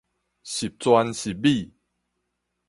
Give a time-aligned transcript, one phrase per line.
[0.41, 1.69] 十全十美